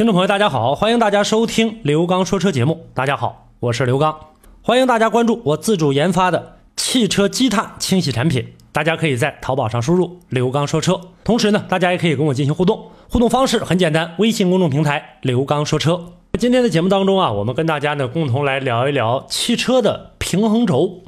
[0.00, 2.86] 听众朋友，大家好，欢迎大家收听刘刚说车节目。
[2.94, 4.18] 大家好，我是刘刚，
[4.62, 8.54] 欢迎大家关注我自主研发的汽车积碳清洗产品。
[8.72, 12.82] 大家可以在淘宝上输入“刘刚说车”，同时呢，大家也可以跟我进行互动。
[13.10, 16.02] 互动方式很简单，微信公众平台“刘刚说车”。
[16.40, 21.00] 今天的节目当中啊，我们跟大家呢共同来聊一聊汽车的平衡轴。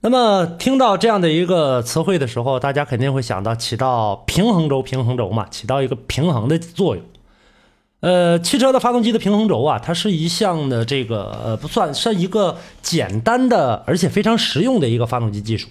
[0.00, 7.04] 那么听到这样的一个词汇的时候，大家肯定会想到起到平衡轴，平衡轴嘛，起到一个平衡的作用。
[8.00, 15.68] 呃，汽车的发动机的平衡轴啊，它是一项的这个呃，不算是一个简单的，而且非常实用的一个发动机技术。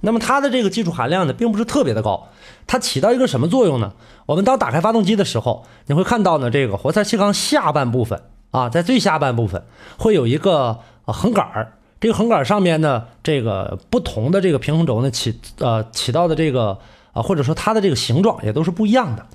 [0.00, 2.28] 那么它的这个技术含量呢，并不是特别的高。
[2.66, 3.92] 它起到一个什么作用呢？
[4.26, 9.64] 我们当打开发动机的时候，你会看到呢，这个活塞气缸下半部分啊，在最下半部分
[9.98, 11.72] 会有一个横杆儿。
[12.00, 16.78] 这个横杆上面呢，这个不同的这个平衡轴呢，起呃起到的这个
[17.12, 19.26] 啊，或者说它的这个形状也都是不一样的。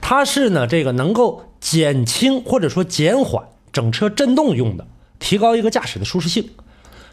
[0.00, 4.86] 它是呢，这个能够减轻或者说减缓整车震动用的，
[5.18, 6.48] 提高一个驾驶的舒适性。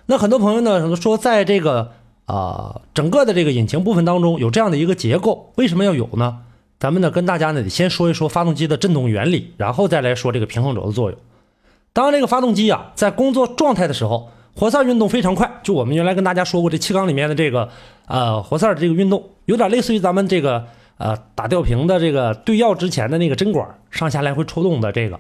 [0.06, 1.92] 那很多朋友呢说，在这个
[2.26, 6.38] 啊整个的这个引擎部分当中有这样的一个结构，为什么要有呢？
[6.80, 11.20] 咱们呢跟大家呢得先说一说发动机的振动原理，然后再来说这个平衡轴的作用。
[11.92, 15.60] 当这个发动机啊在工作状态的时候，活塞运动非常快。
[15.64, 17.70] 就我们原来跟大家说过，这气缸里面的这个
[18.08, 20.66] 呃活塞的这个运动，有点类似于咱们这个。
[20.98, 25.20] 呃，打吊瓶的这个兑药之前的那个针管上下来回抽动的这个，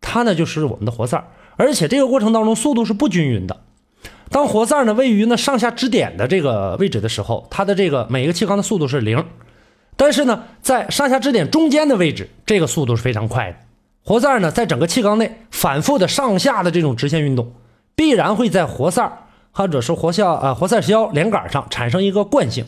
[0.00, 1.22] 它呢就是我们的活塞，
[1.56, 3.56] 而且这个过程当中速度是不均匀的。
[4.30, 9.24] 当活塞呢位于呢上下支点的这个位置的时候，它的这个每一个气缸的速度是零，
[9.96, 13.58] 但是呢在上下支点中间的位置，这个速度是非常快的。
[14.02, 17.52] 活塞呢在整个气缸内反复的上下的这种直线运动，
[17.94, 22.64] 必然会在活塞或者是活塞呃活塞销连杆上产生一个惯性，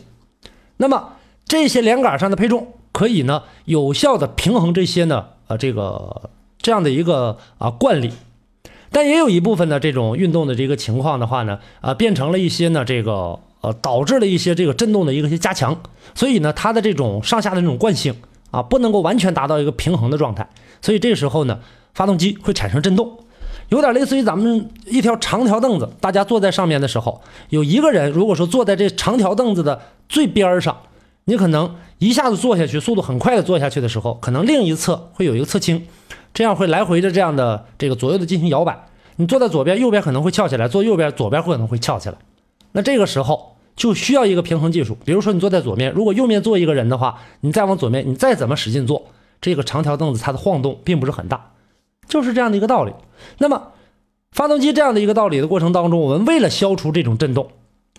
[0.76, 1.14] 那么。
[1.48, 8.12] 这些连杆上的配重可以呢有效的平衡这些呢呃这个这样的一个啊惯例，
[8.92, 15.74] 但也有一部分的这种运动的这个情况的话呢啊变成了一些呢这个呃导致了一些这个震动的一个些加强，
[16.14, 18.14] 所以呢它的这种上下的这种惯性
[18.50, 20.46] 啊不能够完全达到一个平衡的状态，
[20.82, 21.60] 所以这时候呢
[21.94, 23.18] 发动机会产生震动，
[23.70, 30.76] 有点类似于咱们一条长条凳子，大家坐在上面的时候，有一个人如果说坐在这长条凳子的最边上。
[31.28, 35.86] 你可能一下子坐下去，速度很快的坐下去的时候，可能另一侧会有一个侧倾，
[36.32, 38.86] 这样会来回的这样的这个左右的进行摇摆。
[39.16, 42.16] 你坐在左边，右边可能会翘起来；坐右边，左边可能会翘起来。
[42.72, 44.96] 那这个时候就需要一个平衡技术。
[45.04, 49.08] 比如说你坐在左面，如果右面坐一个人的话，你再往左面，你再怎么使劲坐，
[49.42, 51.50] 这个长条凳子它的晃动并不是很大，
[52.08, 52.92] 就是这样的一个道理。
[53.36, 53.72] 那么
[54.32, 57.50] 发动机这样的一个道理的过程当中，我们为了消除这种震动。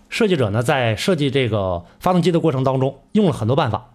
[0.09, 3.91] 设计者呢，在设计这个发动机的过程当中，用了很多办法，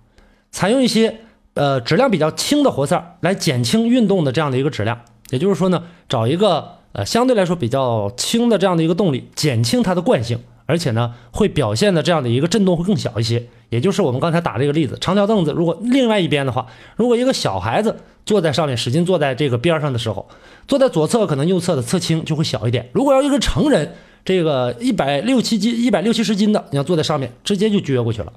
[0.51, 1.21] 采用一些
[1.55, 5.01] 呃质量比较轻的活塞来减轻运动的这样的一个质量。
[5.31, 13.49] 也就是说呢，找一个呃相对来说比较轻的这样的一个动力，减轻它的惯性，而且呢，会表现的这样的一个震动会更小一些。
[13.71, 20.29] 也就是我们刚才打这个例子，长条凳子，如果另外一边的话，如果一个小孩子坐在上面，使劲坐在这个边上的时候，
[20.69, 22.89] 坐在左侧可能右侧的侧倾就会小一点。
[22.93, 28.33] 如果要一个成人，这个一百六七斤、一百六七十斤的，你要坐在上面，直接就撅过去了，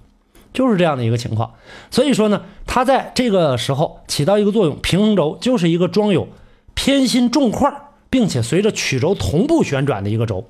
[0.54, 1.54] 就是这样的一个情况。
[1.90, 6.28] 所以说呢，它在这个时候起到一个作用，平衡轴就是一个装有
[6.74, 7.74] 偏心重块，
[8.10, 10.46] 并且随着曲轴同步旋转的一个轴。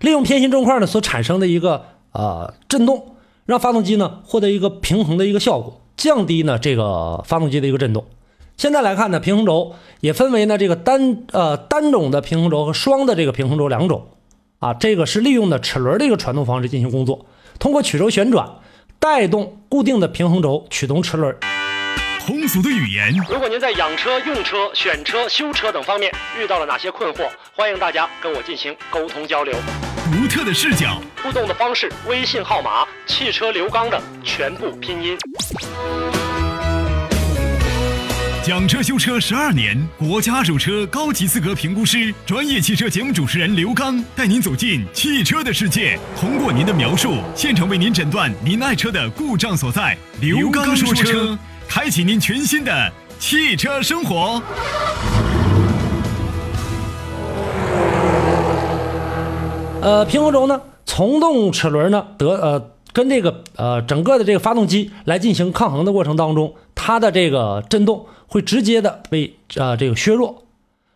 [0.00, 8.06] 利用偏心重块呢所产生的一个呃振动，让发动机呢获得一个平衡的一个效果，降低呢这个发动机的一个振动。
[8.60, 14.08] 现在来看呢，平衡轴也分为呢这个单呃单种的平衡轴和双的这个平衡轴两种，
[14.58, 17.24] 啊，这个是利用的齿轮的一个传动方式进行工作，
[17.58, 18.46] 通过曲轴旋转
[18.98, 21.34] 带动固定的平衡轴驱动齿轮。
[22.26, 23.14] 通俗的语言。
[23.30, 29.54] 如果您在养车、用车、选车、修车等方面遇到了哪些困惑，欢迎大家跟我进行沟通交流。
[30.12, 35.16] 独特的视角，互动的方式，微信号码汽车刘刚的全部拼音。
[38.42, 49.94] 讲车修车十二年，国家二手车高级资格评估师，专业汽车节目主持人刘刚带您走进汽车的世界，通过您的描述，现场为您诊断您爱车的故障所在。
[50.22, 51.38] 刘刚说车，
[51.68, 54.42] 开启您全新的汽车生活。
[59.82, 68.06] 呃，平衡轴呢，从动齿轮呢，得呃，跟这个呃整个的这个发动机来进行抗衡的过程当中，它的这个震动。
[68.30, 70.44] 会直接的被啊这个削弱，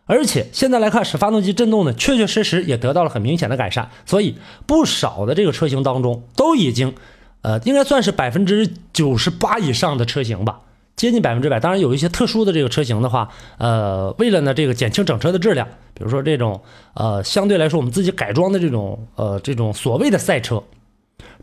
[0.05, 3.89] 而且现在来看，使发动机震动呢，确确实实也得到了很明显的改善。
[4.05, 4.35] 所以
[4.65, 6.95] 不少的这个车型当中，都已经，
[7.41, 10.61] 呃，应该算是百分之九十八以上的车型吧，
[10.95, 11.59] 接近百分之百。
[11.59, 13.27] 当然有一些特殊的这个车型的话，
[13.57, 16.61] 呃，为了呢这个减轻整车的质量，比如说这种
[16.93, 20.63] 呃相对来说我们自己改装的这种呃这种所谓的赛车，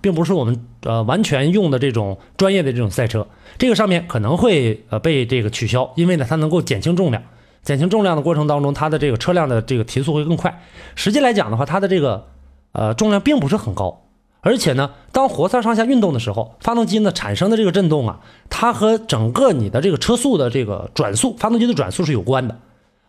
[0.03, 3.27] 并不是我们呃完全用的这种专业的这种赛车，
[3.57, 7.23] 这个上面可能会呃被这个取消，因为呢它能够减轻重量，
[7.63, 10.63] 减轻重量的过程当中，它的这个车辆的这个提速会更快。
[10.95, 12.27] 实际来讲的话，它的这个
[12.73, 14.01] 呃重量并不是很高。
[14.45, 18.19] 而且呢，当活塞上下运动的时候，发动机呢产生的这个震动啊，
[18.51, 22.59] 它和整个你的这个车速的这个转速，发动机的转速是有关的。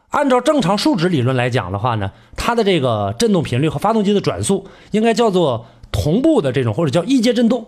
[0.09, 7.67] 按照正常数值理论来讲的话呢，它的这个振动频率和发动机的转速应该叫做同步的这种，或者叫一阶振动。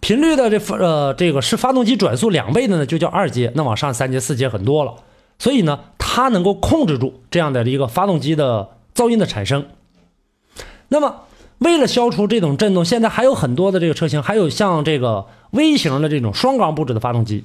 [0.00, 3.52] 频率的这呃这个是发动机转速两倍的呢，就叫二阶。
[3.54, 4.94] 那往上三阶、四阶很多了。
[5.38, 9.66] 所以呢，它能够控制住这样的一个发动机的噪音的产生。
[10.88, 11.20] 那么。
[11.58, 17.44] 为了消除这种震动，现在还有很多的这个车型，还有像这个微型的这种双缸布置的发动机，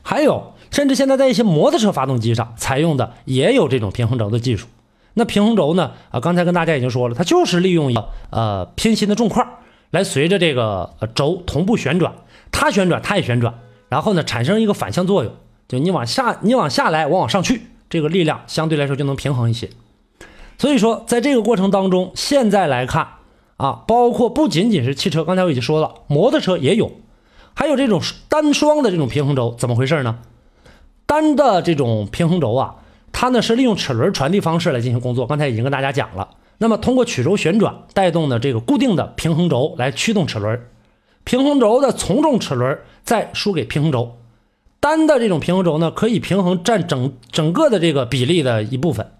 [0.00, 4.68] 还有甚至现在在一些摩托车发动机上采用的也有这种平衡轴的技术。
[5.14, 5.92] 那平衡轴呢？
[6.10, 9.46] 啊，刚才跟大家已经说了，它就是利用一个呃偏心的重块
[9.90, 12.14] 来随着这个轴同步旋转，
[12.50, 13.54] 它旋转它也旋转，
[13.88, 15.32] 然后呢产生一个反向作用，
[15.68, 19.70] 就你往下你往下来，我往上去，这个力量相对来说就能平衡一些。
[20.58, 23.08] 所以说，在这个过程当中，现在来看。
[23.58, 26.90] 啊，包括不仅仅是汽车，刚才我已经说了，摩托车也有，
[27.54, 30.18] 还有这种单双的这种平衡轴，怎么回事呢？
[31.06, 32.74] 单的这种平衡轴啊，
[33.12, 35.26] 它呢是利用齿轮传递方式来进行工作。
[35.26, 40.60] 刚才已经跟大家讲了，那么通过曲轴旋转带动的这个固定的平衡轴来驱动齿轮，
[41.24, 44.16] 平衡轴的从重齿轮再输给平衡轴。
[44.80, 49.12] 单的这种平衡轴呢，可以平衡占整整个的这个比例的一部分。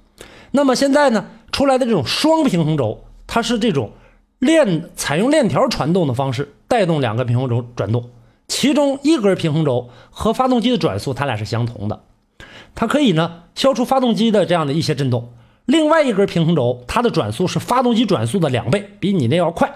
[0.51, 3.93] 那么现在呢出来的这种双平衡轴，它是这种。
[4.39, 8.11] 链采用链条传动的方式带动两个平衡轴转动，
[8.49, 12.03] 其中一根平衡轴和发动机的转速它俩是相同的，
[12.75, 15.33] 它可以呢消除发动机的这样的一些震动。
[15.67, 19.73] 另外一根平衡轴它的转速是发动机转速的两倍，比你那要快，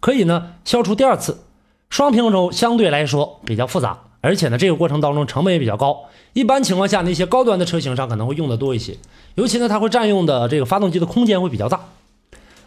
[0.00, 1.44] 可以呢消除第二次。
[1.90, 6.04] 双平衡轴相对来说比较复杂，而且呢这个过程当中成本也比较高。
[6.32, 8.96] 一般情况下那些高端的车型上可能会用的多一些，
[9.36, 11.80] 尤其呢它会占用的这个发动机的空间会比较大。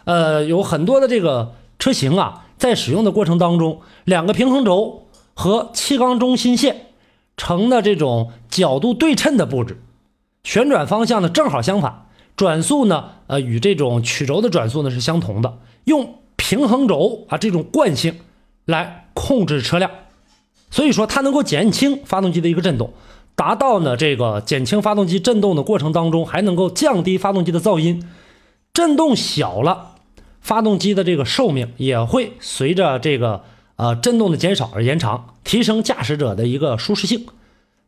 [0.04, 5.02] 呃，有很多的这个车型啊，在使用的过程当中，两个平衡轴
[5.34, 6.86] 和气缸中心线
[7.38, 9.80] 成的这种角度对称的布置，
[10.44, 12.06] 旋转方向呢正好相反，
[12.36, 18.18] 转速呢呃与这种曲轴的转速呢是相同的，用平衡轴啊这种惯性
[18.66, 19.90] 来控制车辆，
[20.70, 22.92] 所以说它能够减轻发动机的一个震动，
[23.34, 28.06] 达到呢这个减轻发动机震动的过程当中，还能够降低发动机的噪音，
[28.74, 29.94] 震动小了。
[30.40, 33.42] 发动机的这个寿命也会随着这个
[33.78, 37.26] 呃震动的减少而延长，提升驾驶者的一个舒适性。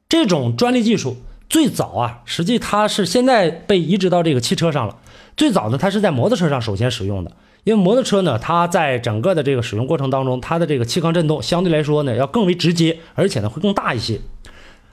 [0.08, 4.96] 这种专利技术最早啊，实际它是现在被移植到这个汽车上了。
[5.36, 7.32] 最早呢，它是在摩托车上首先使用的，
[7.64, 14.20] 因为摩托车呢，它在整个的这个使用过程当中，它的这个气缸震动相对来说呢要更为直接，而且呢会更大一些。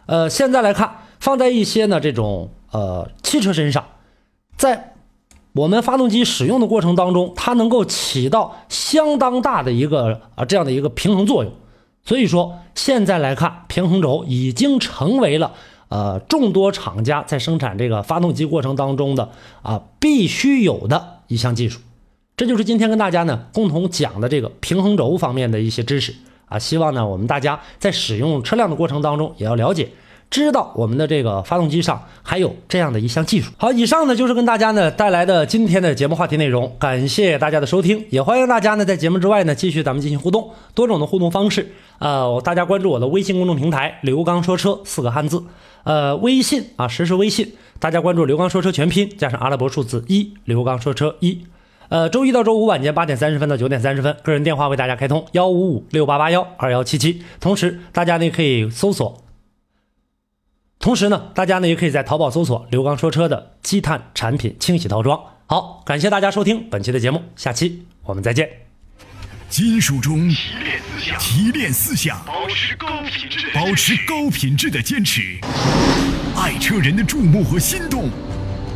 [0.05, 3.85] 呃，现在来看，放在一些呢这种呃汽车身上，
[4.55, 4.95] 在
[5.57, 11.51] 我们发动机使用的过程当中，它能够起到相当大的一个啊这样的一个平衡作用。
[12.03, 15.53] 所以说，现在来看，平衡轴已经成为了
[15.89, 19.31] 呃众多厂家在生产这个发动机过程当中的
[19.63, 21.79] 啊必须有的一项技术。
[22.37, 26.13] 这就是今天跟大家呢共同讲的这个平衡轴方面的一些知识
[26.45, 26.59] 啊。
[26.59, 29.89] 希望呢我们大家在使用车辆的过程当中也要了解。
[30.29, 33.51] 知道我们的这个发动机上还有这样的一项技术。
[33.57, 41.73] 好，以上呢就是跟大家呢带来的今天的节目话题内容，感谢大家的收听，也欢迎大家呢在节目之外呢继续咱们进行互动，多种的互动方式。
[41.99, 45.41] 呃，大家关注我的微信公众平台“刘刚说车”四个汉字，
[45.83, 51.39] 呃，微信啊实时微信，大家关注“刘刚说车”全拼加上阿拉伯数字一，刘刚说车一。
[51.89, 59.26] 呃，周一到周五晚间八点三十分到九点三十分，个人电话为大家开通幺五五六八八幺二幺七七，同时大家呢可以搜索。
[60.79, 65.19] 同时呢，大家呢也可以在淘宝搜索“刘刚说车”的积碳产品清洗套装。
[65.47, 68.49] 好，感谢大家收听本期的节目，下期我们再见。
[69.49, 70.29] 金属中
[71.19, 75.39] 提炼思想，保持高品质，保持高品质的坚持。
[76.35, 78.09] 爱车人的注目和心动，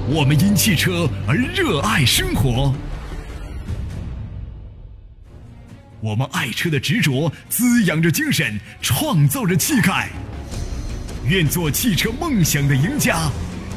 [0.08, 2.74] 我们因汽车而热爱生活。
[6.00, 10.10] 我们爱车的执着滋养着精神，创造着气概。
[11.30, 13.30] 愿做汽车梦想的赢家，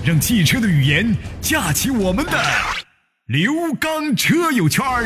[0.05, 1.05] 让汽车的语言
[1.41, 2.33] 架起我们的
[3.27, 5.05] 刘刚车友圈儿。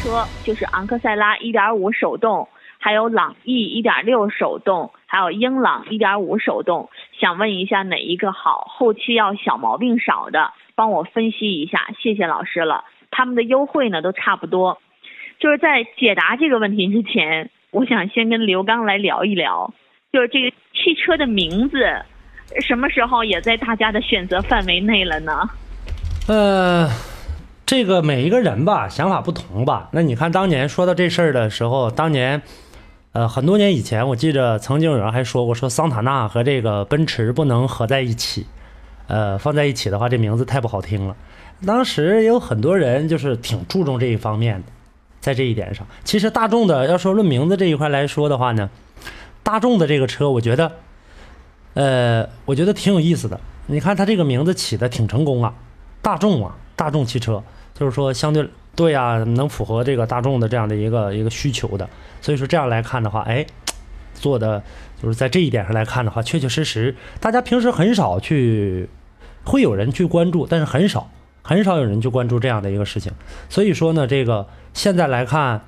[0.00, 2.48] 车就是昂克赛拉1.5手动，
[2.78, 6.88] 还有朗逸1.6手动，还有英朗1.5手动，
[7.20, 8.68] 想问一下哪一个好？
[8.70, 12.84] 后期要小毛病少的，帮我分析一下，谢谢老师了。
[13.10, 14.80] 他们的优惠呢都差不多。
[15.40, 19.72] 就是在解答这个问题之前，我想先跟刘刚来聊一聊，
[20.12, 21.78] 就是这个汽车的名字，
[22.66, 25.48] 什么时候也在大家的选择范围内了呢？
[26.26, 26.88] 呃，
[27.64, 29.88] 这个每一个人吧，想法不同吧。
[29.92, 32.42] 那你看当年说到这事儿的时候，当年，
[33.12, 38.46] 呃，很多年以前，我记着曾经有人还说过，说桑塔纳和这个奔驰不能合在一起，
[39.06, 41.14] 呃，放在一起的话，这名字太不好听了。
[41.64, 44.66] 当时也有很多人就是挺注重这一方面的，
[45.20, 48.70] 在这一点上，其实大众的要说论名字这一块来说的话呢，
[49.42, 50.72] 大众的这个车，我觉得，
[51.74, 53.38] 呃，我觉得挺有意思的。
[53.66, 55.54] 你看它这个名字起的挺成功啊。
[56.02, 61.86] 大众啊，大众汽车，就是说相对对啊，能符合这个大众的这样的一个一个需求的。
[62.22, 63.44] 所以说这样来看的话，哎，
[64.14, 64.62] 做的
[65.02, 68.88] 就是在这一点上来看的话，确确实实，大家平时很少去，
[69.44, 71.10] 会有人去关注，但是很少
[71.42, 73.12] 很少有人去关注这样的一个事情。
[73.50, 75.62] 所以说呢，这个现在来看，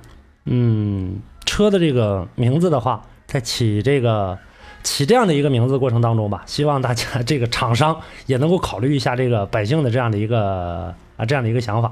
[0.45, 4.37] 嗯，车的这个名字的话，在起这个。
[4.83, 11.89] 起这样的一个名字过程当中吧，希望大家这个厂商也能够考虑一下这个百姓的这样的一个啊这样的一个想法。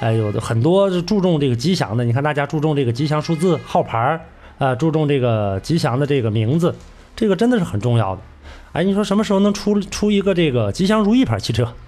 [0.00, 4.20] 哎，有的很多是注重这个吉祥的，你看大家注重这个吉祥数字号牌儿
[4.58, 6.74] 啊，注重这个吉祥的这个名字，
[7.14, 8.22] 这个真的是很重要的。
[8.72, 11.72] 哎，你说什么时候能出出一个这个吉祥如意牌汽车？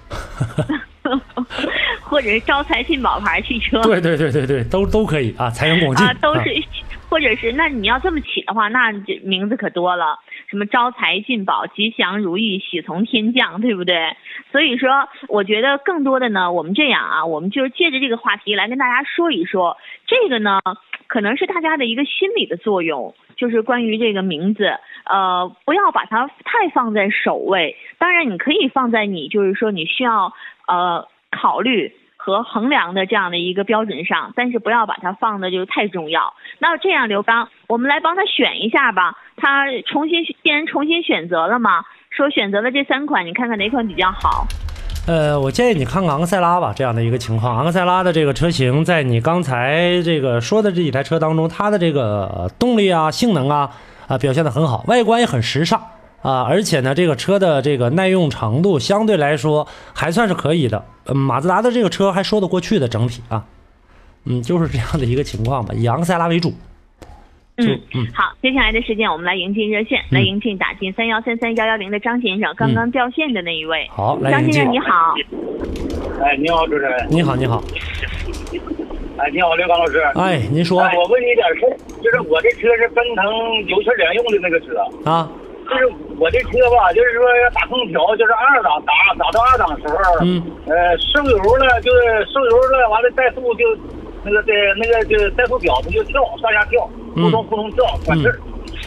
[2.08, 3.80] 或者是招财进宝牌汽车？
[3.82, 6.62] 对对对对对，都都可以啊，财源广进啊，都是。
[7.10, 10.18] 或者是那你要这么起的话，那这名字可多了。
[10.50, 14.14] 什么招财进宝、吉祥如意、喜从天降，对不对？
[14.52, 20.60] 所以说，我觉得更多的呢，我们这样啊，我们就是借着这个话题来跟大家说一说，这个呢，
[21.06, 24.66] 可能是大家的一个心理的作用，就是关于这个名字，
[25.06, 27.78] 呃，不要把它太放在首位。
[27.96, 30.34] 当然，你可以放在你就是说你需要
[30.66, 31.92] 呃考虑。
[32.20, 36.34] 和衡量的这样的一个标准上，但是不要把它放的就太重要。
[36.58, 39.14] 那这样，刘刚，我们来帮他选一下吧。
[39.36, 44.46] 他重新既然重新选择了嘛，说选择了这三款，你看看哪款比较好？
[45.06, 47.56] 呃，我建议你看看昂克赛拉吧，这样的一个情况。
[47.56, 53.70] 昂克赛拉的这个车型，在你刚才这个说的这几台车当中，它的这个动力啊、性能啊
[54.06, 55.80] 啊表现的很好，外观也很时尚。
[56.28, 60.84] 啊，而且呢，这个车的这个耐用程度相对来说还算是可以的。
[61.06, 63.46] 嗯，马自达的这个车还说得过去的整体啊，
[64.26, 66.52] 嗯，就是这样的一个情况吧，以昂克赛拉为主。
[67.56, 73.88] 嗯嗯，好，接下来的时间我们来迎进热线，来迎进打进三幺三三幺幺零的张先生，刚刚掉线的那一位。
[73.90, 75.14] 好，来张先生你好。
[76.22, 77.06] 哎，你好，主持人。
[77.08, 77.64] 你好，你好。
[79.16, 79.98] 哎，你好，刘刚老师。
[80.14, 80.78] 哎，您说。
[80.78, 83.24] 我问你点事就是我这车是奔腾
[83.66, 85.26] 油气两用的那个车啊。
[85.68, 85.86] 就是
[86.18, 93.64] 我这车吧，就是说要打空调，就是二档打打到二档的时候，嗯，呃，收油了，就是收油了，完了怠速就
[94.24, 98.40] 那个在那个就怠速表它就跳上下跳，扑通扑通跳管事儿。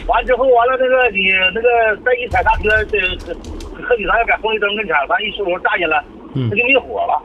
[0.06, 1.68] 完之后完了那个你那个
[2.04, 3.32] 再一踩刹车，这这
[3.82, 6.02] 和你咱在红绿灯跟前，咱一收油炸进来，
[6.34, 7.22] 它就灭火了。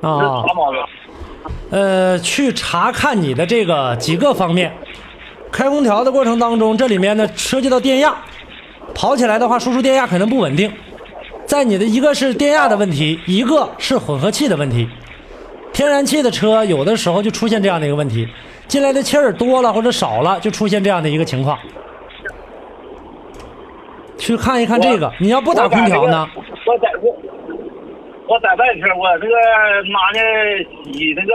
[0.00, 0.80] 啊，啥毛病？
[1.70, 4.72] 呃，去查看你的这个几个方面，
[5.50, 8.14] 开空调的过程当中，这里面呢涉及到电压。
[8.94, 10.72] 跑起来的话，输出电压可能不稳定。
[11.46, 14.88] 在你的一个是电压的问题，一个是混合气的问题。
[15.72, 18.28] 天然气的车有的时候就出现这样的一个问题，
[18.68, 21.58] 进来的气儿多了或者少了，就出现这样的一个情况。
[24.18, 26.26] 去看一看这个，你要不打空调呢？
[26.66, 27.12] 我在我
[28.28, 29.34] 我在外边，我这个
[29.90, 30.20] 妈呢
[30.84, 31.32] 洗那个。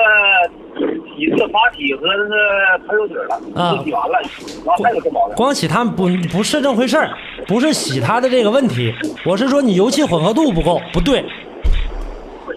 [1.17, 4.21] 洗这个阀体和那个喷油嘴了，都洗完了，
[4.65, 5.35] 完还有这毛病。
[5.35, 7.09] 光洗它不不是这回事儿，
[7.47, 8.93] 不是洗它的这个问题，
[9.25, 11.23] 我是说你油气混合度不够，不对。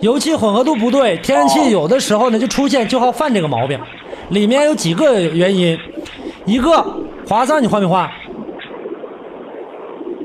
[0.00, 3.78] 油气混合度不对，天然气有的时候呢就出现就好犯这个毛病。
[4.30, 5.78] 里面有几个原因，
[6.44, 6.84] 一个
[7.28, 8.08] 滑槽你换没换？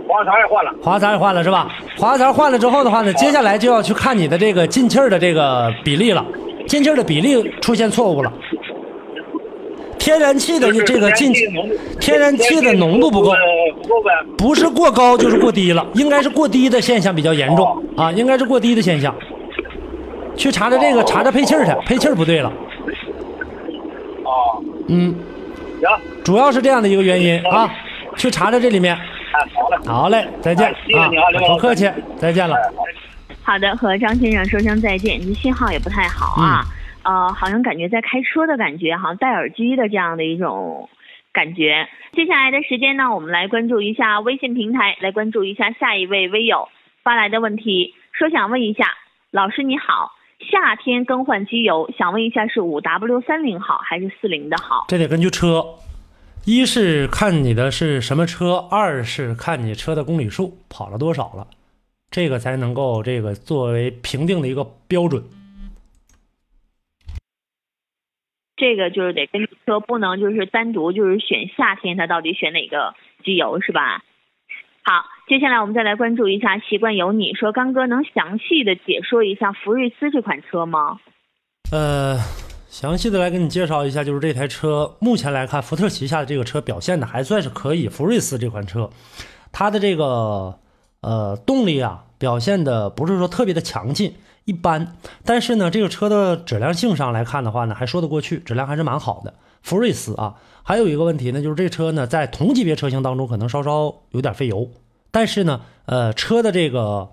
[0.07, 0.71] 滑槽也换了。
[0.81, 1.67] 滑槽也换了是吧？
[1.97, 6.25] 滑槽换了之后的话呢，接下来就要去看你的这个进气儿的这个比例了。
[6.67, 8.33] 进气的比例出现错误了，
[10.05, 11.33] 天然气的这个进
[11.99, 13.33] 天然气的浓度不够，
[14.37, 19.15] 不是过高就是过低了，应该是过低的现象比较严重啊，应该是过低的现象。
[20.37, 22.53] 去查查这个，查查配气儿去，配气儿不对了。
[24.23, 25.15] 哦，嗯，
[25.81, 25.89] 行，
[26.23, 27.67] 主要是这样的一个原因啊，
[28.15, 28.95] 去查查这里面。
[28.95, 31.09] 好嘞，好嘞，再见啊，
[31.47, 32.55] 不客气，再见了。
[33.41, 35.19] 好的，和张先生说声再见。
[35.19, 36.63] 您信号也不太好啊，
[37.05, 40.89] 呃，好像感觉在开车的感觉，好像戴耳机的这样的一种
[41.31, 41.87] 感觉。
[42.13, 46.67] 接下来的时间呢，我们来关注一下微信平台，来关注一下下一位微友
[47.03, 48.87] 发来的问题，说想问一下
[49.29, 50.13] 老师你好，
[50.51, 54.85] 夏天更换机油，想问一下是五 W 三零好还是四零的好？
[54.87, 55.63] 这得根据车，
[56.45, 61.45] 一是看你的是什么车，二是看你车的公里数跑了多少了，
[62.09, 65.23] 这个才能够这个作为评定的一个标准。
[68.57, 72.93] 这个就是得根据车，不能就是单独就是选夏天，它到底选哪个
[73.23, 74.03] 机油是吧？
[74.83, 80.99] 好，接下来我们再来关注一下习惯有你说，刚哥能详细的解说一下福睿斯这款车吗？
[81.71, 82.17] 呃，
[82.69, 87.89] 详细的来给你介绍一下，就是这台车目前来看，福特旗下的这个车表现的还算是可以。
[87.89, 88.89] 福睿斯这款车，
[89.51, 90.59] 它的这个
[91.01, 94.13] 呃动力啊表现的不是说特别的强劲。
[94.45, 99.33] 一般，但是呢，这个车的质量性上来看的话呢，还说得过去，质量还是蛮好的。
[99.63, 104.69] 福睿斯啊，还有一个问题呢，就是这车呢，在同级别车型当中可能稍稍有点费油，
[105.09, 107.09] 但是呢，呃，车的这个，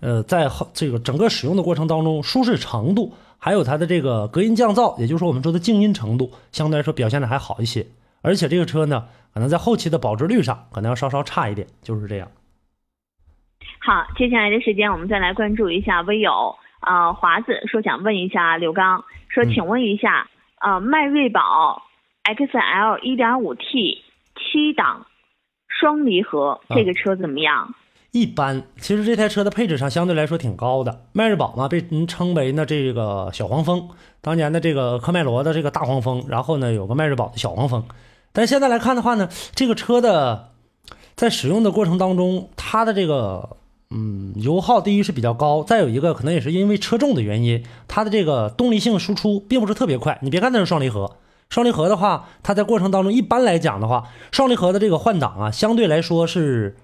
[0.00, 7.86] 呃，在后这个整个使用的过程当中，舒适程度，还有它的这个隔音降噪，也就是说我们说的静音程度，相对来说表现的还好一些。
[8.20, 12.28] 而且这个车呢，可能在后期的保值率上可能要稍稍差一点，就是这样。
[13.80, 16.54] 好，接下来的时间我们再来关注一下微友。
[16.86, 20.28] 呃，华子说想问一下刘刚，说请问一下，
[20.60, 21.82] 呃，迈锐宝
[22.22, 23.98] XL 1.5T
[24.36, 25.04] 七档
[25.66, 27.74] 双离合这个车怎么样？
[28.12, 31.00] 一般，其实这台车的配置上相对来说挺高的。
[31.12, 33.88] 迈锐宝嘛，被人称为呢这个小黄蜂，
[34.20, 37.84] 当年的这个科迈罗的这个大黄蜂，然后呢有个迈锐宝的小黄蜂。
[38.32, 40.52] 但现在来看的话呢，这个车的
[41.16, 43.56] 在使用的过程当中，它的这个。
[43.90, 50.18] 嗯，油耗第一是比较高，再有一个可能也是因为车重的原因，它的这个动力性输出并不是特别快。
[50.22, 51.16] 你别看它是双离合，
[51.48, 56.76] 双离合的话，它在过程当中一般来讲的话，双离合的这个换挡啊，相对来说是，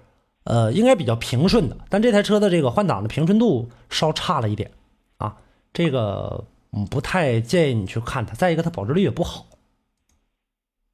[0.45, 1.75] 呃，应该比较平顺的。
[1.89, 4.71] 但这台车的这个换挡的平顺度稍差了一点
[5.17, 5.35] 啊，
[5.73, 8.33] 这个嗯不太建议你去看它。
[8.33, 9.45] 再一个，它保值率也不好，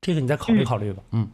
[0.02, 1.04] 这个你再考虑考虑吧。
[1.12, 1.28] 嗯。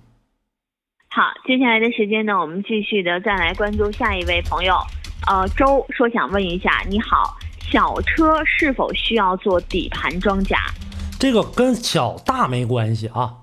[1.15, 4.75] 好，接下来的时间呢，我们继续的再来关注下一位朋友。
[5.27, 10.57] 呃，周说想问一下，你好，小车是否需要做底盘装甲？
[11.17, 13.33] 这个跟小大没关系啊，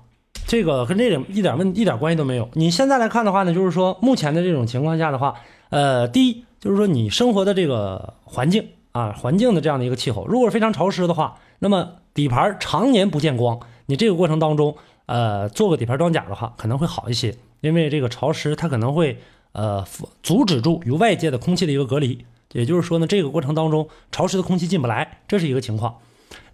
[0.45, 2.47] 这个跟这个一点问一点关系都没有。
[2.53, 5.33] 你现在来看的话呢，就是说目前的这种情况下的话，
[5.71, 17.33] 呃，第一就是说你生活的这个环境啊，环境的这样的一个气候，如果非常潮湿的话，那么底盘常年不见光，你这个过程当中，呃，做个底盘装甲的话，可能会好一些。
[17.63, 19.17] 因为这个潮湿，它可能会
[19.53, 19.85] 呃
[20.21, 25.99] 阻止住与外界的空气的一个隔离，也就是说呢，这个过程当中潮湿的空气进不来，这是一个情况。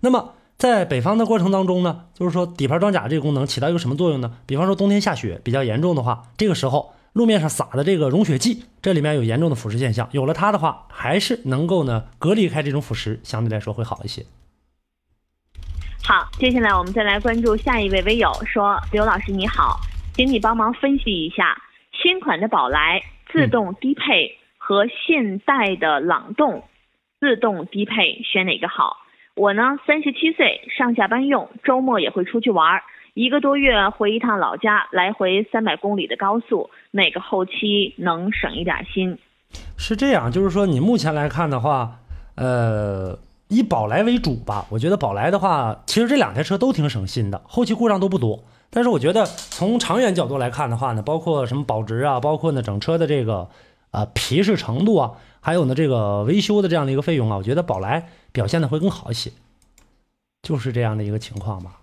[0.02, 4.38] 那么在北方的过程当中呢，就是说底盘装甲这个功能起到一个什么作用呢？
[4.45, 14.24] 比方说冬天下雪比较严重的话，这个时候路面上撒的这个融雪剂，这里面有严重的腐蚀现象，有了它的话，还是能够呢隔离开这种腐蚀，相对来说会好一些。
[16.04, 19.80] 好，接下来我们再来关注下一位微友，说刘老师你好。
[20.19, 21.62] 请你帮忙分析一下
[21.93, 23.01] 新款的宝来
[23.32, 26.65] 自动低配和现代的朗动
[27.21, 28.97] 自动低配选哪个好？
[29.34, 32.82] 我呢三十七岁，上下班用，周末也会出去玩，
[33.13, 39.17] 一个多月回一趟老家，来回三百公里的高速，哪个后期能省一点心？
[39.77, 41.91] 是这样，就是说你目前来看的话，
[42.36, 44.65] 呃，以宝来为主吧。
[44.69, 48.43] 我觉得宝来的话，其实这两台车都挺省心的，后期故障都不多。
[48.71, 53.49] 但是我觉得从长远角度来看的话呢，包括什么保值啊，包括呢整车的这个
[53.91, 59.32] 呃皮实程度啊，还有呢这个维修的这样的一个费用啊，我觉得宝来表现的会更好一些，
[60.43, 61.77] 就是这样的一个情况吧。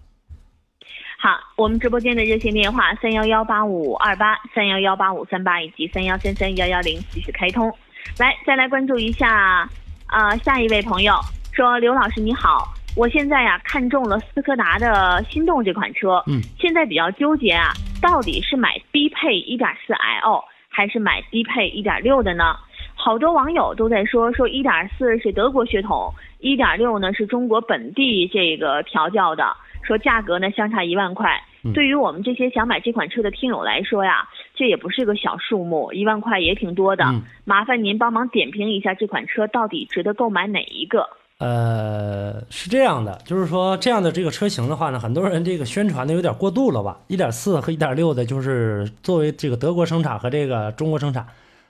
[1.18, 7.72] 好，我们直播间的热线电话三幺幺八五二八三幺幺八五三八以及三幺三三幺幺零继续开通。
[8.18, 9.68] 来，再来关注一下
[10.06, 11.14] 啊，下一位朋友
[11.52, 22.56] 说：“刘老师你好。”我现在呀看中了斯柯达的心动这款车，嗯，现在比较纠结啊，到底是买低配 1.4L 还是买低配1.6的呢？
[22.94, 31.38] 好多网友都在说说1.4是德国血统，1.6呢是中国本地这个调教的，说价格呢相差一万块。
[31.74, 37.04] 对于我们这些想买这款车的听友来说呀，这也不是个小数目，一万块也挺多的。
[37.44, 41.06] 麻烦您帮忙点评一下这款车到底值得购买哪一个？
[41.38, 46.98] 呃，是这样的，就是说这样的这个车型的话呢，很多人这个宣传的有点过度了吧？
[47.08, 51.26] 一点四和一点六的，就是作为这个德国生产和这个中国生产，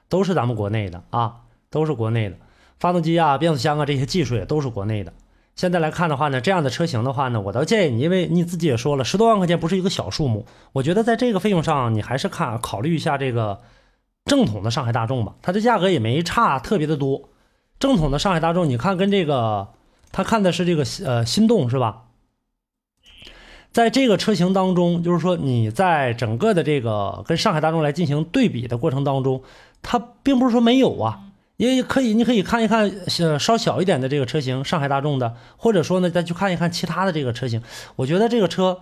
[0.09, 2.37] 都是咱们国内的啊，都是国内的，
[2.79, 5.13] 发动机啊、变速箱啊这些技术也都是国内的。
[5.57, 10.47] 现在来看的话呢，这样的车型的话呢，我倒建议你，因为你自己也说了，十多万块钱不是一个小数目。
[10.75, 13.59] 我觉得在这个费用上，你还是看考虑一下这个
[14.27, 17.31] 正统的上海大众吧，它的价格也没差特别的多。
[17.79, 19.69] 正统的上海大众，你看跟这个，
[20.13, 22.05] 他看的是这个呃心动是吧？
[23.73, 29.43] 在这个车型当中，就是说你在整个的这个跟上海大众来进行对比的过程当中，
[29.83, 31.21] 它并不是说没有啊。
[31.59, 37.63] 也可以，你可以看一看，呃，稍小一点的这个车型，上海大众的，或者说呢，再去看一看其他的这个车型。
[37.97, 38.81] 我觉得这个车，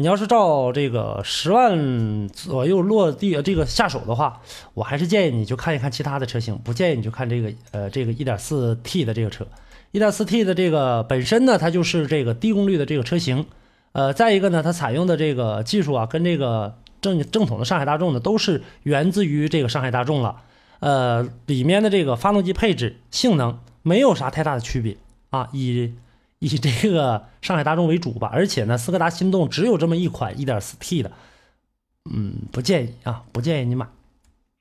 [0.00, 4.40] 你要是照这个十万左右落地这个下手的话，
[4.72, 9.46] 我还是建议你去看一看其他的车型，不建议你去看这个，呃，这个 1.4T 的这个车。
[9.92, 13.44] 1.4T 的这个本身呢，它就是这个低功率的这个车型，
[13.92, 20.36] 呃，再一个呢，它采用的这个技术啊，跟这个正正统的上海大众呢，都是源自于这个上海大众了。
[20.78, 24.96] 呃，里面的这个发动机配置、性能没有啥太大的区别
[25.28, 25.92] 啊，以
[26.40, 28.28] 以这个上海大众为主吧。
[28.32, 31.12] 而且呢，斯柯达心动只有这么一款 1.4T 的，
[32.12, 33.86] 嗯，不建议啊，不建议你买。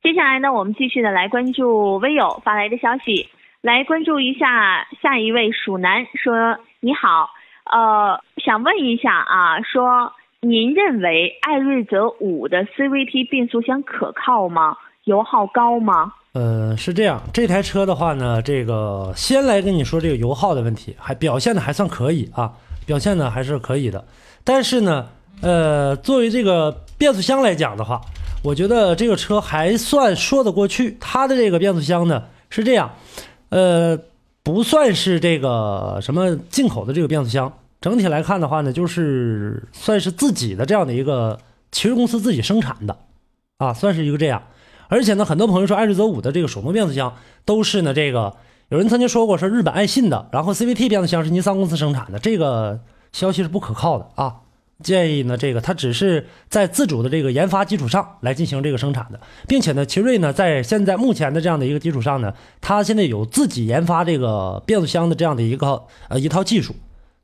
[0.04, 3.28] 接下来呢，我们继续的来关注微友发来的消息，
[3.62, 7.30] 来关注一下下一位蜀南说：“你好，
[7.66, 16.14] 呃，想问一下啊，说您认为艾瑞泽五的 CVT 变速箱可靠吗？”油耗高吗？
[16.34, 22.54] 呃，是这样，这台车的话呢，这个先来跟你说这个油耗的问题，还表现的还算可以啊，
[22.86, 24.06] 表现的还是可以的。
[24.44, 25.08] 但是呢，
[25.42, 28.00] 呃，作为这个变速箱来讲的话，
[28.44, 30.96] 我觉得这个车还算说得过去。
[31.00, 32.92] 它的这个变速箱呢是这样，
[33.50, 33.98] 呃，
[34.44, 41.40] 不算是这个什么进口的这个变速箱，整体来看的话呢，就是算是自己的这样的一个
[41.72, 42.96] 汽车公司自己生产的
[43.58, 44.44] 啊，算是一个这样。
[44.90, 48.36] 而且呢，很多朋友说艾瑞泽五的这个手动变速箱都是呢，这个
[48.68, 52.82] 有人曾经说过是日本爱信的，然后 CVT 变速箱是尼桑公司生产的，这个
[53.14, 54.36] 消息是不可靠的啊。
[54.82, 66.74] 建议呢，这个它只是在自主的这个研发基础上来进行这个生产的，并且呢，奇瑞呢在现在目前的这样的一个基础上呢，它现在有自己研发这个变速箱的这样的一个呃一套技术，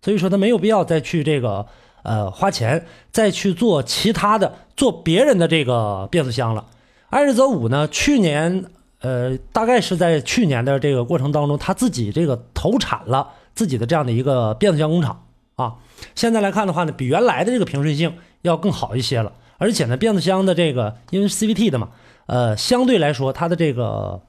[0.02, 1.66] 所以说它没有必要再去这个
[2.04, 6.66] 呃花钱再去做其他的做别人的这个变速箱了。
[7.10, 7.88] 艾瑞泽五呢？
[7.88, 8.66] 去年，
[9.00, 15.76] 呃，大概是在去年的这个过程当中，他自己这个投产了自己的这样的一个变速箱工厂啊。
[16.14, 19.32] 现在来看的话呢，比原来的这个平顺性要更好一些了。
[19.58, 21.90] 而且呢，变速箱的这个因为 CVT 的嘛，
[22.26, 24.22] 呃，相对来说它的这个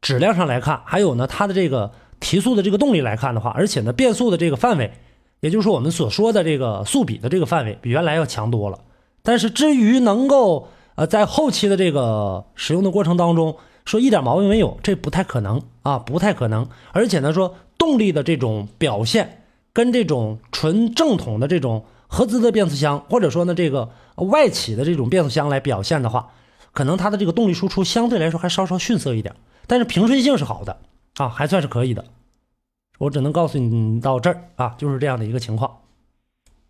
[0.00, 4.90] 质量上来看，还有呢它的这个提速的这个动力来看的话，而且呢变速的这个范围，
[5.40, 8.78] 也就是我们所说的这个速比的这个范围，比原来要强多了。
[9.22, 16.68] 但是至于能够呃，在后期的这个使用的过程当中，说一点毛病没有，这不太可能啊，不太可能。
[16.92, 26.30] 而且呢，说动力的这种表现，跟这种纯正统的这种合资的变速箱，或者说呢这个外企的这种变速箱来表现的话，
[26.72, 29.34] 可能它的这个动力输出相对来说还稍稍逊色一点，
[29.66, 30.78] 但是平顺性是好的
[31.16, 32.04] 啊，还算是可以的。
[32.98, 35.80] 我只能告诉你到这儿啊，就是这样的一个情况。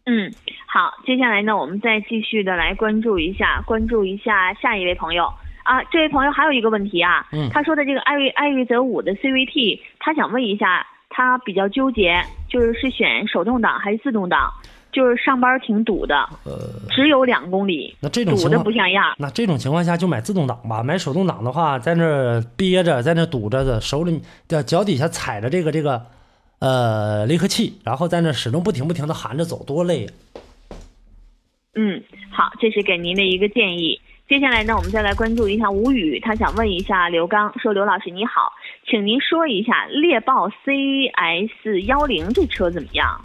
[0.07, 0.33] 嗯。
[0.75, 5.33] 好，接下来呢，我们再继续的来关注一下，关注一下下一位朋友
[5.63, 5.81] 啊。
[5.85, 14.53] 这位朋友还有一个问题啊，嗯，他说的这个艾瑞艾瑞泽五的 CVT，他想问一下，他比较纠结，就是是选手动挡还是自动挡？
[14.91, 16.59] 就是上班挺堵的，呃，
[16.91, 19.15] 只有两公里，那这种堵的不像样。
[19.17, 26.05] 那这种情况下就买自动挡吧，买手动挡的话，在那憋着，在那堵着的，手里的脚底下踩着这个这个
[26.59, 30.13] 呃离合器，然后在那始终不停不停的含着走，多累呀。
[31.75, 34.01] 嗯，好，这是给您的一个建议。
[34.29, 38.53] 接下来呢，我们再来关注一下吴宇，他想问一下刘刚，说刘老师你好，
[38.89, 43.21] 请您说一下猎豹 CS 幺零这车怎么样？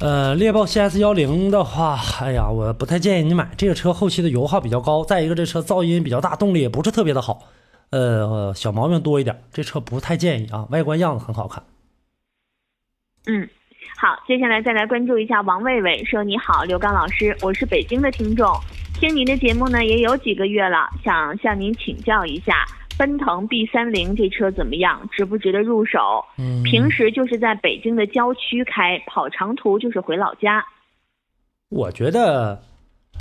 [0.00, 7.42] 呃，猎豹 CS 幺零的话，哎呀，我不太建议你买这个车，后期的油耗比较高，再一个这车噪音比较大，动力也不是特别的好，
[7.90, 10.66] 呃，小毛病多一点，这车不太建议啊。
[10.70, 11.62] 外观样子很好看。
[13.26, 13.48] 嗯。
[14.02, 18.48] 好，接下来再来关注一下王卫卫说：“你好，刘刚老师，我是北京的听众，
[18.94, 22.64] 听您的节目呢也有几个月了，想向您请教一下，
[22.98, 26.24] 奔腾 B 三零这车怎么样，值不值得入手？
[26.36, 30.66] 嗯，平时就是在北京的郊区开，跑长途就是回老家。
[31.68, 32.60] 我觉得。”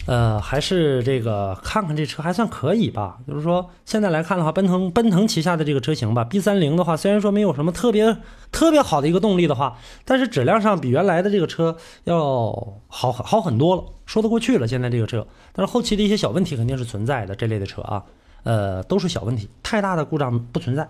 [0.08, 3.20] 呃，还是这个看看这车还算可以吧。
[3.28, 8.18] 就是说，现在来看的话，奔腾奔腾旗下的这个车型吧，B 三零的话，虽然说没有什么特别
[8.52, 12.52] 特别好的一个动力的话，但是质量上比原来的这个车要
[12.88, 14.68] 好好很多了，说得过去了。
[14.68, 17.36] 现在这个车，但是后期的一些小问题肯定是存在的。
[17.36, 18.04] 这类的车啊，
[18.44, 20.90] 呃，都是小问题，太大的故障不存在。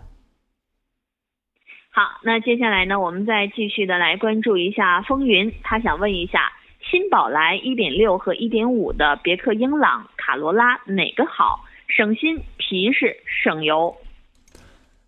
[1.93, 6.49] 好，那接下来呢，我们再继续的来关注一下风云，他想问一下，
[6.89, 11.59] 新宝来1.6和1.5的别克英朗、卡罗拉哪个好？
[11.87, 13.95] 省心、皮实、省油。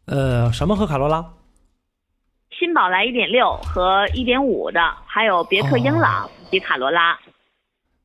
[0.06, 1.26] 呃，什么和卡罗拉？
[2.52, 7.18] 新宝来1.6和1.5的，还有别克英朗及卡罗拉。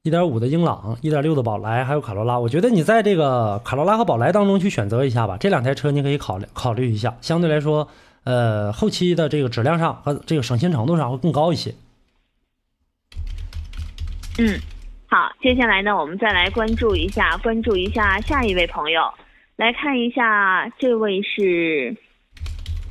[0.02, 2.38] 一点五的英朗，一点六的宝来，还有卡罗拉。
[2.38, 5.36] 我觉得你在这个卡罗拉和宝来当中去选择一下吧。
[5.38, 7.86] 这两台车你可以考虑考虑一下，相对来说，
[8.24, 11.74] 呃，后期的这个质量上和这个省心程度上会更高一些。
[14.38, 14.58] 嗯，
[15.08, 19.02] 好，接下来呢，我们再来关注一下，关注一下下一位朋友，
[19.56, 21.96] 来看一下，这位是，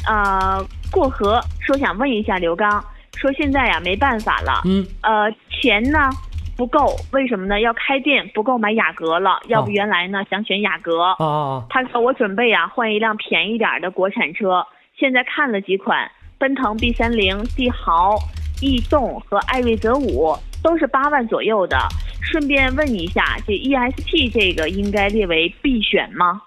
[0.05, 2.83] 呃，过河说想问一下刘刚，
[3.15, 6.09] 说现在呀没办法了，嗯，呃，钱呢？
[6.57, 7.61] 不够，为什么呢？
[7.61, 11.03] 要开店不够买雅阁了，要不原来呢想选雅阁。
[11.19, 14.65] 啊他说我准备呀换一辆便宜点的国产车，
[14.97, 18.15] 现在看了几款，奔腾 B 三零、帝豪、
[18.61, 21.77] 逸动和艾瑞泽五都是八万左右的。
[22.21, 26.41] 顺便问一下，这 ESP 这个应该列为必选吗？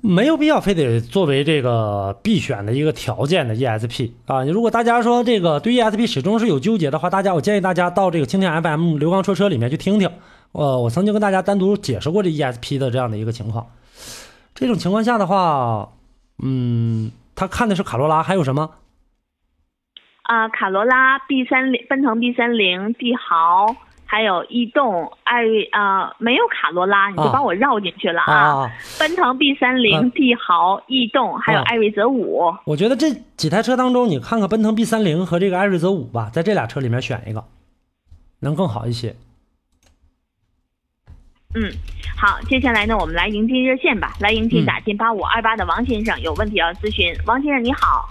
[0.00, 4.44] 没有必要非得作为这个必选的一个条件的 ESP 啊！
[4.44, 10.10] 如果大家说这个对 ESP 始终是有纠结的话，大家我建议大家到这个蜻蜓 FM 刘刚说车里面去听听。
[10.52, 13.66] 呃，我曾经跟大家单独解释过这 ESP 的这样的一个情况。
[14.54, 15.88] 这种情况下的话，
[16.42, 18.70] 嗯，他看的是卡罗拉，还有什么？
[20.24, 23.74] 啊，卡罗拉、B 三零、奔腾 B 三零、帝豪。
[24.06, 28.70] 还有逸动、艾瑞啊，没有卡罗拉，你就把我绕进去了啊！
[28.96, 32.54] 奔腾 B 三零、帝豪、逸动，还有艾瑞泽五。
[32.64, 37.42] 我觉得这几台车当中，你看看奔腾 B 三零和这个艾瑞泽五吧，在这俩车里面选一个，
[38.40, 39.16] 能更好一些。
[41.56, 41.72] 嗯，
[42.16, 47.12] 好，接下来呢，我们来迎接热线吧，来迎接打进八五二八的王先生，有问题要咨询。
[47.26, 48.08] 王先生你好。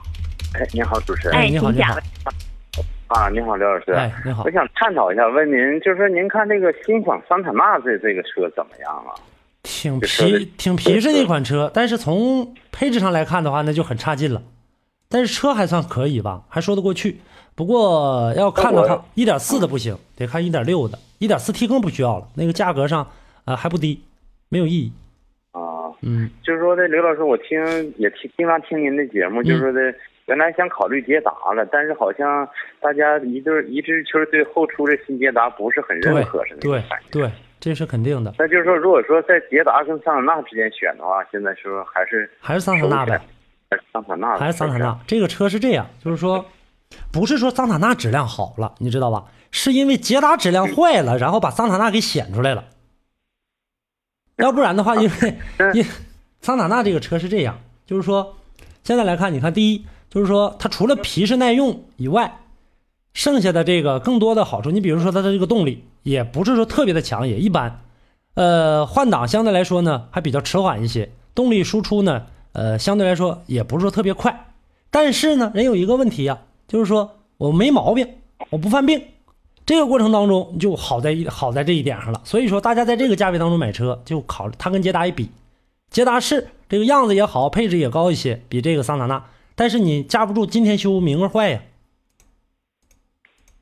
[0.54, 1.38] 哎，你好，主持人。
[1.38, 1.96] 哎，你好，你好。
[3.08, 3.92] 啊，你好，刘老师。
[3.92, 4.44] 哎，你好。
[4.44, 9.14] 我想探讨一下，问您，就是说，您看这个新款桑塔纳这这个车怎么样啊？
[9.64, 14.42] 挺皮，挺皮实的一款车，但是从配置上来看的话，那就很差劲了。
[15.10, 17.20] 但是车还算可以吧，还说得过去。
[17.56, 22.28] 不过要看的话，一点四的不行，得看一点六的，一点四 T 更不需要了。
[22.36, 23.08] 那个价格上
[23.46, 24.02] 啊还不低，
[24.50, 24.92] 没有意义。
[25.52, 27.60] 啊，嗯，就是说的刘老师，我听
[27.98, 29.94] 也听经常听您的节目，就是说的。
[30.26, 32.48] 原来想考虑捷达了，但是好像
[32.80, 37.10] 大家一对一致就是对后出的新捷达不是很认可，是那种感觉。
[37.12, 38.34] 对，这是肯定的。
[38.40, 43.20] 那就是说，如果说在捷达跟桑塔纳之间选的话，现在说还是还是桑塔纳呗，
[43.70, 44.98] 还是桑塔纳，还是桑塔纳。
[45.06, 46.46] 这个车是这样，就是说，
[47.12, 49.26] 不是说桑塔纳质量好了，你知道吧？
[49.52, 52.64] 是因为捷达质量坏了，然后把桑塔纳给显出来了。
[54.38, 55.38] 要不然的话，因为
[55.76, 55.86] 因
[56.40, 58.38] 桑塔纳这个车是这样，就是说，
[58.84, 59.86] 现在来看，你看第一。
[60.14, 62.42] 就是说，它除了皮实耐用以外，
[63.16, 67.82] 剩下的这个更多的好处，你比如说它的这个动力，也不是说特别的强，也一般。
[68.36, 71.10] 呃，换挡相对来说呢，还比较迟缓一些。
[71.34, 74.46] 动力输出呢，呃，相对来说也不是说特别快。
[74.92, 78.08] 但是呢，人有一个问题呀，就是说我没毛病，
[78.52, 79.02] 我不犯病。
[79.66, 82.22] 这个过程当中就好在好在这一点上了。
[82.24, 85.32] 所以说，大家在这个价位当中买车，就考它跟捷达一比，
[85.90, 89.26] 捷达是这个样子也好，配置也高一些，比这个桑塔纳。
[89.56, 91.62] 但是你架不住今天修明儿坏呀。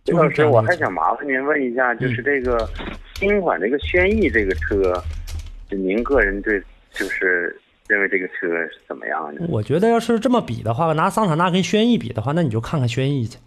[0.06, 2.68] 刘老师，我还想麻烦您问一下，就是这个
[3.16, 4.94] 新款这个轩逸这个车，
[5.70, 6.60] 就您个人对
[6.92, 7.56] 就是
[7.88, 9.46] 认为这个车是怎么样的？
[9.48, 13.38] 我觉得要是这么比的话，拿桑塔纳跟轩逸比的话，那你就看看轩逸去。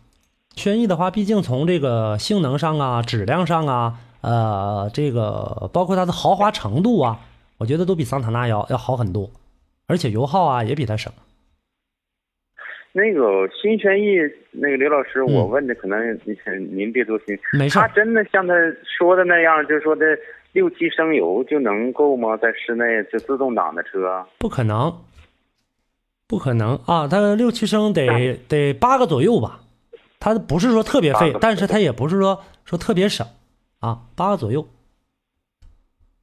[0.55, 7.19] 轩逸的话，毕竟从这个性能上啊、质量上啊、呃，这个包括它的豪华程度啊，
[7.59, 9.29] 我觉得都比桑塔纳要要好很多，
[9.89, 11.13] 而且油耗啊也比它省。
[12.97, 14.19] 那个新轩逸，
[14.53, 17.37] 那个刘老师，我问的可能您您别多心。
[17.53, 17.77] 没事。
[17.77, 18.55] 他真的像他
[18.85, 20.07] 说的那样，就是说的
[20.53, 22.37] 六七升油就能够吗？
[22.37, 24.25] 在室内就自动挡的车？
[24.39, 24.97] 不可能，
[26.29, 27.09] 不可能啊！
[27.09, 29.59] 它六七升得得八个左右吧？
[30.21, 33.27] 它不是说特别费，但是它也不是说说特别省
[33.81, 34.65] 啊，八个左右。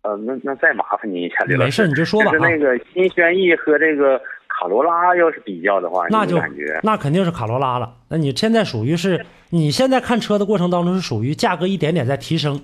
[0.04, 1.82] 呃，那那再麻烦您一下，刘老师。
[1.82, 2.32] 没事，你就说吧。
[2.32, 4.22] 就是那个新轩逸和这个。
[4.62, 6.40] 卡罗拉要是比较的话，那就
[6.84, 7.96] 那肯定是卡罗拉了。
[8.10, 12.62] 那你现在属于是，你现在看车的过程当中是属于价格一点点在提升，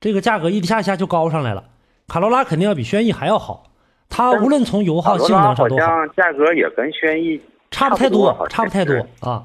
[0.00, 1.64] 这个价格一下下就高上来了。
[2.08, 3.64] 卡罗拉肯定要比轩逸还要好，
[4.08, 6.06] 它无论从油耗、性能上都好。
[6.16, 7.38] 价格也跟轩逸
[7.70, 9.44] 差不太多，差不太多啊，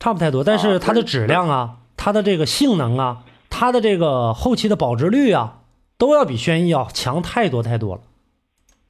[0.00, 0.42] 差不太多。
[0.42, 5.58] 但是它的质量啊，它的这个性能啊，它的这个后期的保值率啊，
[5.98, 8.00] 都要比轩逸要强太多太多了。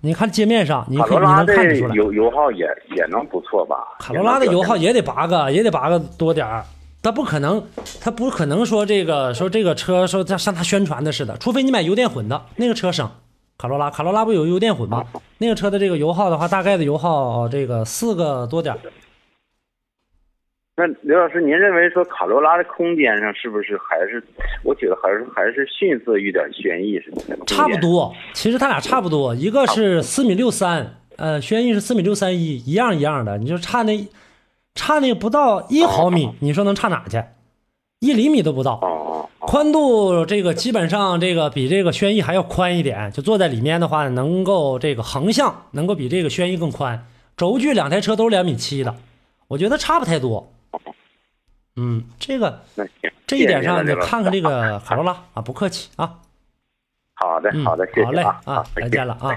[0.00, 1.94] 你看界面上，你可以你能看得出来。
[1.96, 3.76] 油油耗也也能不错吧？
[3.98, 6.64] 卡罗拉的油耗也得八个，也得八个多点儿。
[7.02, 7.60] 它不可能，
[8.00, 13.10] 它不可能说这个说这个车说像像它宣传的似的，除非你买油电混的那个车省。
[13.56, 15.04] 卡罗拉，卡罗拉不有油电混吗？
[15.38, 18.78] 那个车的这个油耗的话，大概的油耗这个四个多点儿。
[20.78, 24.22] 那刘老师，您认为说卡罗拉的空间上是不是还是？
[24.62, 27.36] 我觉得还是还是逊色一点轩逸似的。
[27.48, 34.06] 差不多，其实它俩差不多，一个是四米六三，呃，轩逸是四米六三一，一样一样的，你就差那
[34.76, 37.20] 差那不到一毫米，你说能差哪去？
[37.98, 39.28] 一厘米都不到。
[39.40, 47.04] 宽度这个基本上这个比这个轩逸还要宽一点，就坐在里面的话，能够这个横向能够比这个轩逸更宽。
[47.36, 48.94] 轴距两台车都是两米七的，
[49.48, 50.52] 我觉得差不太多。
[51.78, 56.12] 嗯，这个那行，这一点上你您了刘老师看看这个 卡罗拉啊，不客气啊。
[57.14, 59.30] 好的嗯，好的，谢好嘞啊，啊，再见了啊。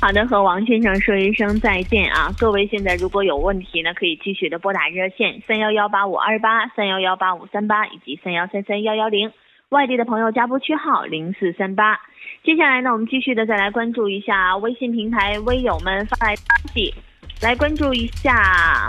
[0.00, 2.32] 好的，和王先生说一声再见啊！
[2.38, 9.30] 各位现在如果有问题呢，可以继续的拨打热线三幺幺八五二八、三幺幺八五三八以及三幺三三幺幺零。
[9.68, 12.00] 外地的朋友加拨区号零四三八。
[12.42, 16.94] 接下来呢，我们继续的再来关注一下微信平台微友们发来的消息，
[17.42, 18.88] 来关注一下。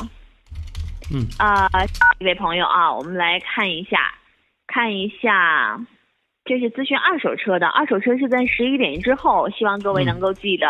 [1.14, 1.68] 嗯啊、
[2.20, 3.98] 一位朋友啊，我们来看一下，
[4.66, 5.78] 看一下，
[6.46, 10.68] 这是咨询二手车的，二手车是在十一点之后，希望各位嗯能够记得。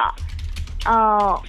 [0.86, 1.40] 呃，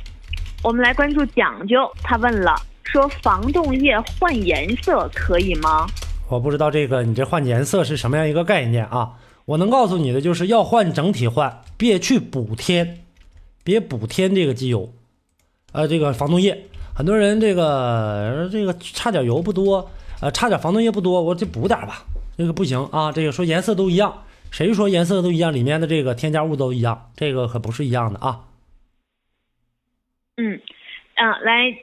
[0.62, 5.86] 我们来关注讲究，他问了，说防冻液换颜色可以吗？
[6.28, 9.12] 我不知道这个你这换颜色是什么样一个概念啊？
[9.46, 12.98] 我能告诉你的就是要换整体换，别去补添，
[13.64, 14.92] 别补添这个机油，
[15.72, 16.66] 呃，这个防冻液。
[16.94, 22.04] 很多人这个呃这个差点油不多，呃，差点防冻液不多，我就补点吧。
[22.36, 25.52] 这个不行啊，这个说颜色都一样，谁说颜色都一样？
[25.52, 28.40] 里面的这个添加物都一样，这个可不是一样的啊。
[30.36, 30.60] 嗯，
[31.16, 31.76] 嗯、来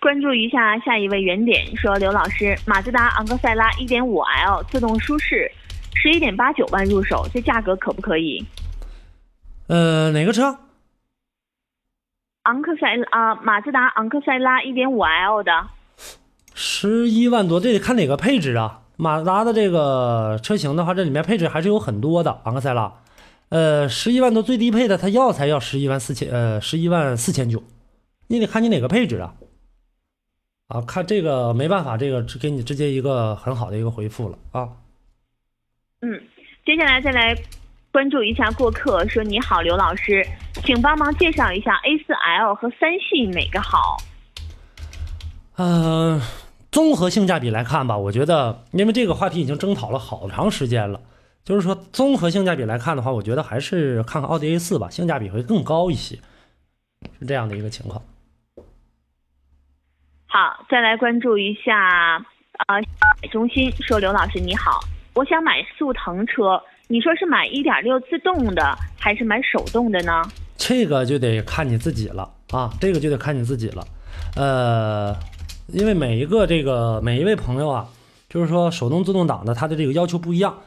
[0.00, 5.50] 关注一下下一位原点，说刘老师，马自达昂克赛拉 1.5L 自动舒适，
[5.94, 8.44] 十一点八九万入手，这价格可不可以？
[9.68, 10.56] 呃，哪个车？
[12.48, 15.52] 昂克赛啊、马自达昂克赛拉 1.5L 的，
[16.54, 18.80] 十一万多，这得看哪个配置啊？
[18.96, 22.40] 马自达的这个车型的话，这里面配置还是有很多的。
[22.44, 22.90] 昂克赛拉，
[23.50, 27.62] 呃，十一万多最低配的，它要才要十一万四千，呃，十一万四千九，
[28.28, 29.34] 你得看你哪个配置啊？
[30.68, 34.68] 啊，看这个没办法，这个只给你直接一个很好的一个回复了啊。
[36.00, 36.18] 嗯，
[36.64, 37.36] 接下来再来
[37.90, 40.24] 关注一下过客，说你好，刘老师，
[40.62, 43.96] 请帮忙介绍一下 A4L 和三系哪个好？
[45.56, 46.20] 呃，
[46.70, 51.00] 综合性价比来看吧，我觉得，因为这个话题已经争讨了好长时间了，
[51.44, 56.16] 就是说综合性价比来看的话，我觉得还是看看奥迪 A 4吧，性价比会更高一些，
[57.18, 58.02] 是这样的一个情况。
[60.26, 62.24] 好，再来关注一下，
[62.66, 62.80] 呃，
[63.32, 64.78] 中心说刘老师你好，
[65.14, 70.22] 我想买速腾车，你说是买1.6自动的还是买手动的呢？
[70.56, 73.86] 这个就得看你自己了啊，这个就得看你自己了。
[74.36, 75.14] 呃，
[75.66, 77.86] 因为每一个这个每一位朋友啊，
[78.30, 80.60] 就是说手动自动挡的，它的这个要求不一样。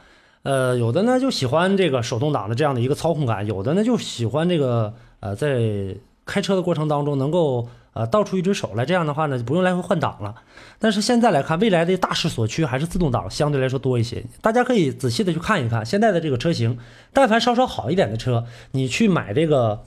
[0.44, 10.34] 呃，有的呢就喜欢这个手动挡的这样的一个操控感，有的呢就喜欢这个呃在开车的过程当中能够啊倒出一只手来，这样的话呢就不用来回换挡了。
[10.78, 14.24] 但是现在来看，未来的大势所趋还是自动挡相对来说多一些。
[14.40, 16.78] 大家可以仔细的去看一看现在的这个车型，
[17.12, 19.82] 但凡稍稍好一点的车，你去买这个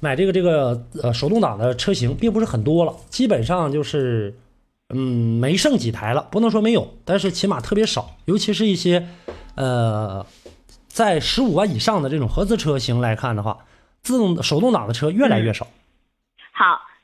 [0.00, 4.34] 买这个这个呃手动挡的车型，并不是很多了，基本上就是
[4.90, 9.06] 嗯没剩几台了，不能说没有，但是起码特别少，尤其是一些
[9.56, 10.24] 呃
[10.88, 13.58] 在十五万以上的这种合资车型来看的话，
[14.02, 15.66] 自动手动挡的车越来越少。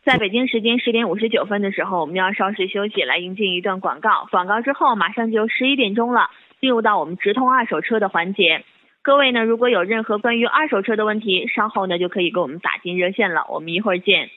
[0.08, 4.26] 在北京时间十点五十九分的时候，我们要稍事休息，来迎接一段广告。
[4.30, 6.30] 广告之后，马上就十一点钟了，
[6.62, 8.64] 进入到我们直通二手车的环节。
[9.02, 13.44] 各位呢，如果有任何关于二手车的问题，稍后呢就可以给我们打进热线了。
[13.50, 14.30] 我们一会儿见。